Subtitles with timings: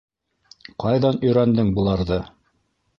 [0.85, 2.23] Ҡайҙан өйрәндең быларҙы?